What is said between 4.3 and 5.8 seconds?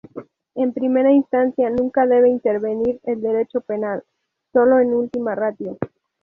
sólo en última ratio.